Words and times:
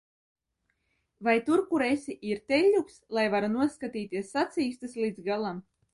Vai 1.27 1.35
tur, 1.49 1.61
kur 1.73 1.83
esi, 1.89 2.15
ir 2.31 2.41
teļļuks, 2.53 2.97
lai 3.19 3.27
varu 3.35 3.53
noskatīties 3.59 4.33
sacīkstes 4.39 5.01
līdz 5.05 5.27
galam? 5.29 5.63